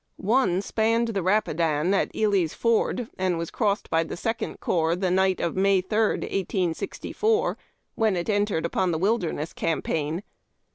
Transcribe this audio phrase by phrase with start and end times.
[0.17, 5.11] One spanned the Rapidan at Ely's Ford, and was crossed by the Second Corps the
[5.11, 7.55] night of May 3, 1864,
[7.93, 10.23] when it en tered upon the Wilderness campaign.